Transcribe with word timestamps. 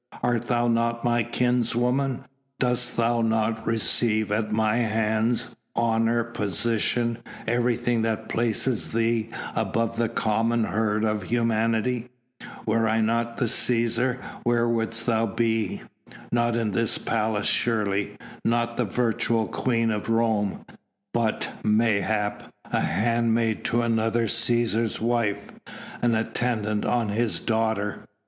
Art 0.23 0.47
thou 0.47 0.67
not 0.67 1.03
my 1.03 1.21
kinswoman? 1.21 2.25
Dost 2.59 2.97
thou 2.97 3.21
not 3.21 3.67
receive 3.67 4.31
at 4.31 4.51
my 4.51 4.77
hands 4.77 5.55
honour, 5.75 6.23
position, 6.23 7.19
everything 7.45 8.01
that 8.01 8.27
places 8.27 8.93
thee 8.93 9.29
above 9.53 9.97
the 9.97 10.09
common 10.09 10.63
herd 10.63 11.05
of 11.05 11.21
humanity? 11.21 12.09
Were 12.65 12.89
I 12.89 12.99
not 13.01 13.37
the 13.37 13.45
Cæsar, 13.45 14.17
where 14.41 14.67
wouldst 14.67 15.05
thou 15.05 15.27
be? 15.27 15.83
Not 16.31 16.55
in 16.55 16.71
this 16.71 16.97
palace 16.97 17.45
surely, 17.45 18.17
not 18.43 18.77
the 18.77 18.85
virtual 18.85 19.47
queen 19.47 19.91
of 19.91 20.09
Rome, 20.09 20.65
but, 21.13 21.47
mayhap, 21.63 22.51
a 22.71 22.79
handmaid 22.81 23.63
to 23.65 23.83
another 23.83 24.25
Cæsar's 24.25 24.99
wife, 24.99 25.49
an 26.01 26.15
attendant 26.15 26.85
on 26.85 27.09
his 27.09 27.39
daughter.... 27.39 28.05